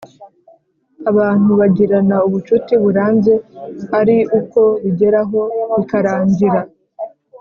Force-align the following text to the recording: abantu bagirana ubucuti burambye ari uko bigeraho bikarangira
abantu 1.11 1.51
bagirana 1.59 2.15
ubucuti 2.27 2.73
burambye 2.83 3.35
ari 3.99 4.17
uko 4.39 4.59
bigeraho 4.83 5.39
bikarangira 5.75 6.61